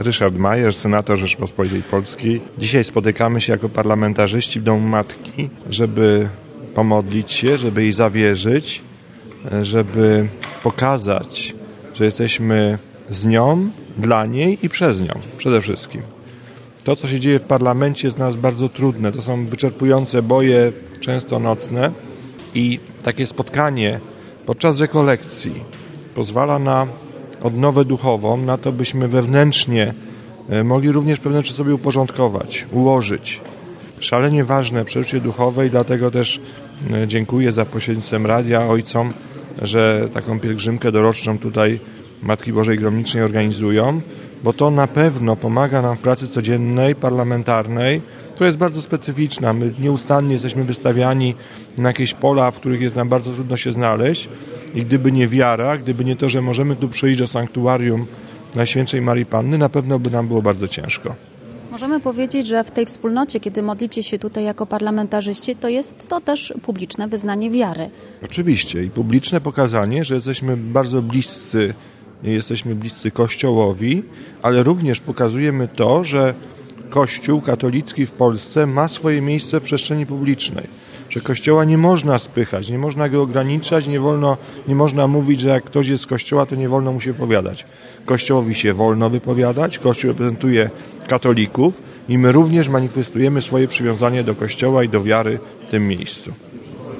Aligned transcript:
Ryszard 0.00 0.38
Majer, 0.38 0.74
senator 0.74 1.18
Rzeczpospolitej 1.18 1.82
Polskiej. 1.82 2.40
Dzisiaj 2.58 2.84
spotykamy 2.84 3.40
się 3.40 3.52
jako 3.52 3.68
parlamentarzyści 3.68 4.60
w 4.60 4.62
Domu 4.62 4.88
Matki, 4.88 5.50
żeby 5.70 6.28
pomodlić 6.74 7.32
się, 7.32 7.58
żeby 7.58 7.82
jej 7.82 7.92
zawierzyć, 7.92 8.82
żeby 9.62 10.28
pokazać, 10.62 11.54
że 11.94 12.04
jesteśmy 12.04 12.78
z 13.10 13.24
nią, 13.24 13.70
dla 13.98 14.26
niej 14.26 14.58
i 14.62 14.68
przez 14.68 15.00
nią 15.00 15.20
przede 15.38 15.60
wszystkim. 15.60 16.02
To, 16.84 16.96
co 16.96 17.08
się 17.08 17.20
dzieje 17.20 17.38
w 17.38 17.42
parlamencie 17.42 18.08
jest 18.08 18.16
dla 18.16 18.26
nas 18.26 18.36
bardzo 18.36 18.68
trudne. 18.68 19.12
To 19.12 19.22
są 19.22 19.46
wyczerpujące 19.46 20.22
boje, 20.22 20.72
często 21.00 21.38
nocne 21.38 21.92
i 22.54 22.80
takie 23.02 23.26
spotkanie 23.26 24.00
podczas 24.46 24.80
rekolekcji 24.80 25.64
pozwala 26.14 26.58
na 26.58 26.86
odnowę 27.42 27.84
duchową, 27.84 28.36
na 28.36 28.58
to 28.58 28.72
byśmy 28.72 29.08
wewnętrznie 29.08 29.94
e, 30.48 30.64
mogli 30.64 30.92
również 30.92 31.20
pewne 31.20 31.38
rzeczy 31.38 31.52
sobie 31.52 31.74
uporządkować, 31.74 32.66
ułożyć. 32.72 33.40
Szalenie 34.00 34.44
ważne 34.44 34.84
przeżycie 34.84 35.20
duchowe 35.20 35.66
i 35.66 35.70
dlatego 35.70 36.10
też 36.10 36.40
e, 36.90 37.08
dziękuję 37.08 37.52
za 37.52 37.64
pośrednictwem 37.64 38.26
radia 38.26 38.66
ojcom, 38.66 39.12
że 39.62 40.08
taką 40.12 40.40
pielgrzymkę 40.40 40.92
doroczną 40.92 41.38
tutaj 41.38 41.80
Matki 42.22 42.52
Bożej 42.52 42.78
Gromnicznej 42.78 43.22
organizują, 43.22 44.00
bo 44.44 44.52
to 44.52 44.70
na 44.70 44.86
pewno 44.86 45.36
pomaga 45.36 45.82
nam 45.82 45.96
w 45.96 46.00
pracy 46.00 46.28
codziennej, 46.28 46.94
parlamentarnej, 46.94 48.02
która 48.34 48.46
jest 48.46 48.58
bardzo 48.58 48.82
specyficzna. 48.82 49.52
My 49.52 49.72
nieustannie 49.78 50.32
jesteśmy 50.32 50.64
wystawiani 50.64 51.34
na 51.78 51.88
jakieś 51.88 52.14
pola, 52.14 52.50
w 52.50 52.56
których 52.56 52.80
jest 52.80 52.96
nam 52.96 53.08
bardzo 53.08 53.32
trudno 53.32 53.56
się 53.56 53.72
znaleźć 53.72 54.28
i 54.74 54.82
gdyby 54.82 55.12
nie 55.12 55.28
wiara, 55.28 55.78
gdyby 55.78 56.04
nie 56.04 56.16
to, 56.16 56.28
że 56.28 56.42
możemy 56.42 56.76
tu 56.76 56.88
przyjść 56.88 57.18
do 57.18 57.26
sanktuarium 57.26 58.06
Najświętszej 58.54 59.02
Marii 59.02 59.26
Panny, 59.26 59.58
na 59.58 59.68
pewno 59.68 59.98
by 59.98 60.10
nam 60.10 60.28
było 60.28 60.42
bardzo 60.42 60.68
ciężko. 60.68 61.14
Możemy 61.70 62.00
powiedzieć, 62.00 62.46
że 62.46 62.64
w 62.64 62.70
tej 62.70 62.86
wspólnocie, 62.86 63.40
kiedy 63.40 63.62
modlicie 63.62 64.02
się 64.02 64.18
tutaj 64.18 64.44
jako 64.44 64.66
parlamentarzyści, 64.66 65.56
to 65.56 65.68
jest 65.68 66.08
to 66.08 66.20
też 66.20 66.54
publiczne 66.62 67.08
wyznanie 67.08 67.50
wiary. 67.50 67.90
Oczywiście 68.24 68.84
i 68.84 68.90
publiczne 68.90 69.40
pokazanie, 69.40 70.04
że 70.04 70.14
jesteśmy 70.14 70.56
bardzo 70.56 71.02
bliscy, 71.02 71.74
jesteśmy 72.22 72.74
bliscy 72.74 73.10
Kościołowi, 73.10 74.02
ale 74.42 74.62
również 74.62 75.00
pokazujemy 75.00 75.68
to, 75.68 76.04
że 76.04 76.34
Kościół 76.90 77.40
katolicki 77.40 78.06
w 78.06 78.12
Polsce 78.12 78.66
ma 78.66 78.88
swoje 78.88 79.20
miejsce 79.20 79.60
w 79.60 79.62
przestrzeni 79.62 80.06
publicznej 80.06 80.66
że 81.10 81.20
Kościoła 81.20 81.64
nie 81.64 81.78
można 81.78 82.18
spychać, 82.18 82.70
nie 82.70 82.78
można 82.78 83.08
go 83.08 83.22
ograniczać, 83.22 83.86
nie, 83.86 84.00
wolno, 84.00 84.36
nie 84.68 84.74
można 84.74 85.06
mówić, 85.06 85.40
że 85.40 85.48
jak 85.48 85.64
ktoś 85.64 85.88
jest 85.88 86.02
z 86.02 86.06
Kościoła, 86.06 86.46
to 86.46 86.54
nie 86.54 86.68
wolno 86.68 86.92
mu 86.92 87.00
się 87.00 87.12
wypowiadać. 87.12 87.66
Kościołowi 88.06 88.54
się 88.54 88.72
wolno 88.72 89.10
wypowiadać, 89.10 89.78
Kościół 89.78 90.10
reprezentuje 90.10 90.70
katolików 91.08 91.82
i 92.08 92.18
my 92.18 92.32
również 92.32 92.68
manifestujemy 92.68 93.42
swoje 93.42 93.68
przywiązanie 93.68 94.24
do 94.24 94.34
Kościoła 94.34 94.84
i 94.84 94.88
do 94.88 95.02
wiary 95.02 95.38
w 95.66 95.70
tym 95.70 95.88
miejscu 95.88 96.32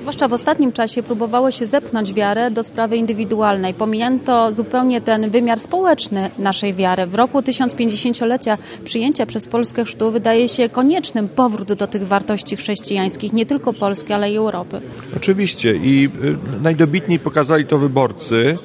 zwłaszcza 0.00 0.28
w 0.28 0.32
ostatnim 0.32 0.72
czasie, 0.72 1.02
próbowało 1.02 1.50
się 1.50 1.66
zepchnąć 1.66 2.12
wiarę 2.12 2.50
do 2.50 2.62
sprawy 2.62 2.96
indywidualnej. 2.96 3.74
Pomijając 3.74 4.22
zupełnie 4.50 5.00
ten 5.00 5.30
wymiar 5.30 5.58
społeczny 5.58 6.30
naszej 6.38 6.74
wiary. 6.74 7.06
W 7.06 7.14
roku 7.14 7.38
1050-lecia 7.38 8.58
przyjęcia 8.84 9.26
przez 9.26 9.46
Polskę 9.46 9.84
chrztu 9.84 10.12
wydaje 10.12 10.48
się 10.48 10.68
koniecznym 10.68 11.28
powrót 11.28 11.72
do 11.72 11.86
tych 11.86 12.06
wartości 12.06 12.56
chrześcijańskich, 12.56 13.32
nie 13.32 13.46
tylko 13.46 13.72
Polski, 13.72 14.12
ale 14.12 14.32
i 14.32 14.36
Europy. 14.36 14.80
Oczywiście 15.16 15.76
i 15.76 16.08
y, 16.24 16.62
najdobitniej 16.62 17.18
pokazali 17.18 17.64
to 17.64 17.78
wyborcy 17.78 18.58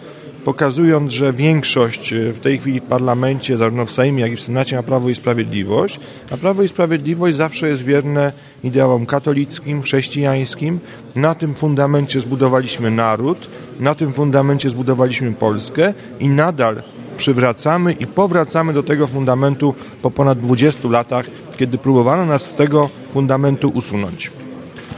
pokazując, 0.46 1.12
że 1.12 1.34
większość 1.34 2.14
e, 2.14 2.34
w 2.34 2.40
tej 2.40 2.60
chwili 2.60 2.80
w 2.80 2.84
parlamencie, 2.84 3.58
zarówno 3.58 3.86
w 3.86 3.92
Sejmie, 3.92 4.22
jak 4.22 4.32
i 4.32 4.36
w 4.36 4.42
Senacie 4.42 4.76
ma 4.76 4.84
Prawo 4.84 5.10
i 5.10 5.16
Sprawiedliwość, 5.16 6.00
a 6.32 6.38
Prawo 6.38 6.64
i 6.64 6.68
Sprawiedliwość 6.68 7.36
zawsze 7.36 7.70
jest 7.70 7.84
wierne 7.84 8.32
ideałom 8.64 9.06
katolickim, 9.06 9.82
chrześcijańskim. 9.82 10.80
Na 11.16 11.36
tym 11.36 11.54
fundamencie 11.54 12.20
zbudowaliśmy 12.20 12.92
naród, 12.92 13.50
na 13.80 13.96
tym 13.96 14.14
fundamencie 14.14 14.70
zbudowaliśmy 14.70 15.34
Polskę 15.34 15.94
i 16.20 16.30
nadal 16.30 16.84
przywracamy 17.18 17.94
i 17.94 18.08
powracamy 18.08 18.74
do 18.74 18.84
tego 18.84 19.08
fundamentu 19.08 19.76
po 20.02 20.12
ponad 20.12 20.40
20 20.40 20.90
latach, 20.90 21.26
kiedy 21.58 21.78
próbowano 21.78 22.26
nas 22.26 22.42
z 22.46 22.56
tego 22.56 22.90
fundamentu 23.14 23.70
usunąć. 23.70 24.32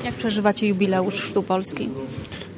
Jak 0.05 0.13
przeżywacie 0.13 0.67
jubileusz 0.67 1.21
Chrztu 1.21 1.43
Polski? 1.43 1.89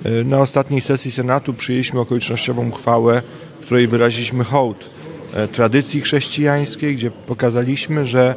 E, 0.03 0.23
na 0.23 0.41
ostatniej 0.41 0.81
sesji 0.81 1.11
Senatu 1.11 1.53
przyjęliśmy 1.53 1.99
okolicznościową 1.99 2.69
uchwałę, 2.69 3.21
w 3.61 3.65
której 3.65 3.87
wyraziliśmy 3.87 4.43
hołd 4.43 4.85
e, 5.33 5.47
tradycji 5.47 6.01
chrześcijańskiej, 6.01 6.95
gdzie 6.95 7.11
pokazaliśmy, 7.11 8.05
że 8.05 8.35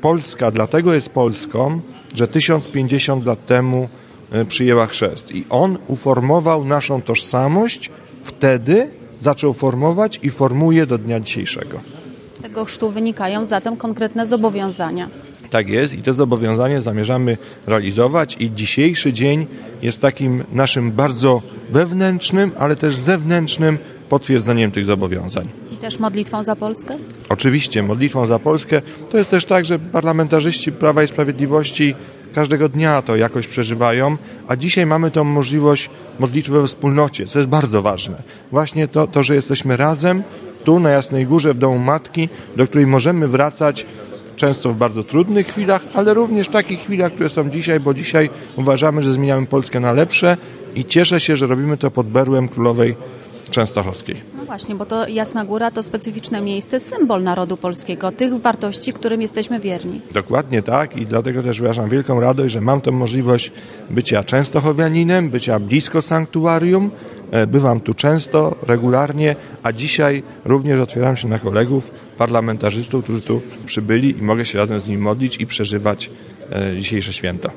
Polska 0.00 0.50
dlatego 0.50 0.94
jest 0.94 1.08
Polską, 1.08 1.80
że 2.14 2.28
1050 2.28 3.26
lat 3.26 3.46
temu 3.46 3.88
e, 4.32 4.44
przyjęła 4.44 4.86
chrzest. 4.86 5.34
I 5.34 5.44
on 5.50 5.78
uformował 5.86 6.64
naszą 6.64 7.02
tożsamość, 7.02 7.90
wtedy 8.22 8.90
zaczął 9.20 9.52
formować 9.52 10.20
i 10.22 10.30
formuje 10.30 10.86
do 10.86 10.98
dnia 10.98 11.20
dzisiejszego. 11.20 11.80
Z 12.32 12.38
tego 12.38 12.64
chrztu 12.64 12.90
wynikają 12.90 13.46
zatem 13.46 13.76
konkretne 13.76 14.26
zobowiązania. 14.26 15.08
Tak 15.50 15.68
jest 15.68 15.94
i 15.94 16.02
to 16.02 16.12
zobowiązanie 16.12 16.80
zamierzamy 16.80 17.36
realizować 17.66 18.36
i 18.40 18.50
dzisiejszy 18.54 19.12
dzień 19.12 19.46
jest 19.82 20.00
takim 20.00 20.44
naszym 20.52 20.92
bardzo 20.92 21.42
wewnętrznym, 21.70 22.50
ale 22.58 22.76
też 22.76 22.96
zewnętrznym 22.96 23.78
potwierdzeniem 24.08 24.70
tych 24.70 24.84
zobowiązań. 24.84 25.48
I 25.72 25.76
też 25.76 25.98
modlitwą 25.98 26.42
za 26.42 26.56
Polskę? 26.56 26.94
Oczywiście, 27.28 27.82
modlitwą 27.82 28.26
za 28.26 28.38
Polskę. 28.38 28.82
To 29.10 29.18
jest 29.18 29.30
też 29.30 29.44
tak, 29.44 29.64
że 29.64 29.78
parlamentarzyści 29.78 30.72
Prawa 30.72 31.02
i 31.02 31.08
Sprawiedliwości 31.08 31.94
każdego 32.34 32.68
dnia 32.68 33.02
to 33.02 33.16
jakoś 33.16 33.46
przeżywają, 33.46 34.16
a 34.48 34.56
dzisiaj 34.56 34.86
mamy 34.86 35.10
tą 35.10 35.24
możliwość 35.24 35.90
modlitwy 36.18 36.52
we 36.52 36.66
wspólnocie, 36.66 37.26
co 37.26 37.38
jest 37.38 37.48
bardzo 37.48 37.82
ważne. 37.82 38.22
Właśnie 38.52 38.88
to, 38.88 39.06
to 39.06 39.22
że 39.22 39.34
jesteśmy 39.34 39.76
razem 39.76 40.22
tu 40.64 40.80
na 40.80 40.90
Jasnej 40.90 41.26
Górze 41.26 41.54
w 41.54 41.58
Domu 41.58 41.78
Matki, 41.78 42.28
do 42.56 42.66
której 42.66 42.86
możemy 42.86 43.28
wracać 43.28 43.86
często 44.38 44.72
w 44.72 44.76
bardzo 44.76 45.02
trudnych 45.04 45.46
chwilach, 45.46 45.82
ale 45.94 46.14
również 46.14 46.46
w 46.48 46.50
takich 46.50 46.80
chwilach, 46.80 47.12
które 47.12 47.28
są 47.28 47.50
dzisiaj, 47.50 47.80
bo 47.80 47.94
dzisiaj 47.94 48.30
uważamy, 48.56 49.02
że 49.02 49.12
zmieniamy 49.12 49.46
Polskę 49.46 49.80
na 49.80 49.92
lepsze 49.92 50.36
i 50.74 50.84
cieszę 50.84 51.20
się, 51.20 51.36
że 51.36 51.46
robimy 51.46 51.76
to 51.76 51.90
pod 51.90 52.06
berłem 52.06 52.48
Królowej 52.48 52.96
Częstochowskiej. 53.50 54.16
No 54.36 54.44
właśnie, 54.44 54.74
bo 54.74 54.86
to 54.86 55.08
Jasna 55.08 55.44
Góra 55.44 55.70
to 55.70 55.82
specyficzne 55.82 56.40
miejsce, 56.40 56.80
symbol 56.80 57.22
narodu 57.22 57.56
polskiego, 57.56 58.12
tych 58.12 58.34
wartości, 58.34 58.92
którym 58.92 59.22
jesteśmy 59.22 59.60
wierni. 59.60 60.00
Dokładnie 60.14 60.62
tak 60.62 60.96
i 60.96 61.06
dlatego 61.06 61.42
też 61.42 61.60
wyrażam 61.60 61.88
wielką 61.88 62.20
radość, 62.20 62.54
że 62.54 62.60
mam 62.60 62.80
tę 62.80 62.90
możliwość 62.90 63.52
bycia 63.90 64.24
częstochowianinem, 64.24 65.30
bycia 65.30 65.60
blisko 65.60 66.02
sanktuarium, 66.02 66.90
bywam 67.48 67.80
tu 67.80 67.94
często, 67.94 68.56
regularnie, 68.66 69.36
a 69.62 69.72
dzisiaj 69.72 70.22
również 70.44 70.80
otwieram 70.80 71.16
się 71.16 71.28
na 71.28 71.38
kolegów, 71.38 71.90
parlamentarzystów, 72.18 73.04
którzy 73.04 73.22
tu 73.22 73.42
przybyli 73.66 74.18
i 74.18 74.22
mogę 74.22 74.46
się 74.46 74.58
razem 74.58 74.80
z 74.80 74.88
nimi 74.88 75.02
modlić 75.02 75.40
i 75.40 75.46
przeżywać 75.46 76.10
e, 76.52 76.76
dzisiejsze 76.76 77.12
święto. 77.12 77.50